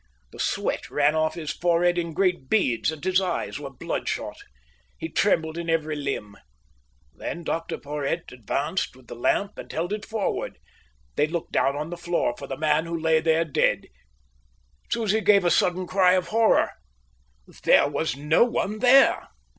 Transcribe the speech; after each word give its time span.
The 0.31 0.39
sweat 0.39 0.89
ran 0.89 1.13
off 1.13 1.35
his 1.35 1.51
forehead 1.51 1.95
in 1.99 2.15
great 2.15 2.49
beads, 2.49 2.91
and 2.91 3.03
his 3.05 3.21
eyes 3.21 3.59
were 3.59 3.69
bloodshot. 3.69 4.37
He 4.97 5.09
trembled 5.09 5.59
in 5.59 5.69
every 5.69 5.95
limb. 5.95 6.37
Then 7.13 7.43
Dr 7.43 7.77
Porhoët 7.77 8.31
advanced 8.31 8.95
with 8.95 9.05
the 9.05 9.15
lamp 9.15 9.59
and 9.59 9.71
held 9.71 9.93
it 9.93 10.03
forward. 10.03 10.57
They 11.17 11.27
looked 11.27 11.51
down 11.51 11.75
on 11.75 11.91
the 11.91 11.97
floor 11.97 12.33
for 12.35 12.47
the 12.47 12.57
man 12.57 12.87
who 12.87 12.99
lay 12.99 13.19
there 13.19 13.45
dead. 13.45 13.89
Susie 14.91 15.21
gave 15.21 15.45
a 15.45 15.51
sudden 15.51 15.85
cry 15.85 16.13
of 16.13 16.29
horror. 16.29 16.71
There 17.63 17.87
was 17.87 18.15
no 18.17 18.43
one 18.43 18.79
there. 18.79 19.27